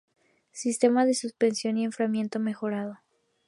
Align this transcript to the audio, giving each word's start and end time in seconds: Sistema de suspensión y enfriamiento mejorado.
Sistema 0.51 1.05
de 1.05 1.13
suspensión 1.13 1.77
y 1.77 1.85
enfriamiento 1.85 2.39
mejorado. 2.39 2.97